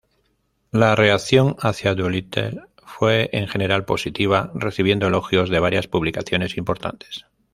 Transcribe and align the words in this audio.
La 0.71 0.95
reacción 0.95 1.57
hacia 1.59 1.93
"Doolittle" 1.93 2.59
fue 2.77 3.29
en 3.33 3.47
general 3.47 3.85
positiva, 3.85 4.51
recibiendo 4.55 5.05
elogios 5.05 5.51
de 5.51 5.59
varias 5.59 5.85
publicaciones 5.87 6.57
importantes. 6.57 7.27